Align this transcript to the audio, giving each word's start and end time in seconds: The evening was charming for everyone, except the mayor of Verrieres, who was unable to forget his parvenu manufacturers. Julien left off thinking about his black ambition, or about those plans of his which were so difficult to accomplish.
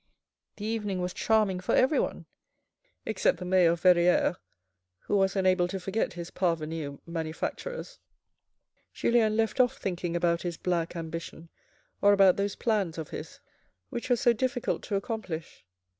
The 0.55 0.65
evening 0.65 0.99
was 0.99 1.13
charming 1.13 1.59
for 1.59 1.75
everyone, 1.75 2.25
except 3.05 3.37
the 3.37 3.45
mayor 3.45 3.73
of 3.73 3.81
Verrieres, 3.81 4.35
who 5.01 5.15
was 5.15 5.35
unable 5.35 5.67
to 5.67 5.79
forget 5.79 6.13
his 6.13 6.31
parvenu 6.31 6.99
manufacturers. 7.05 7.99
Julien 8.95 9.37
left 9.37 9.59
off 9.59 9.77
thinking 9.77 10.15
about 10.15 10.41
his 10.41 10.57
black 10.57 10.95
ambition, 10.95 11.49
or 12.01 12.13
about 12.13 12.35
those 12.35 12.55
plans 12.55 12.97
of 12.97 13.09
his 13.11 13.41
which 13.91 14.09
were 14.09 14.15
so 14.15 14.33
difficult 14.33 14.81
to 14.85 14.95
accomplish. 14.95 15.65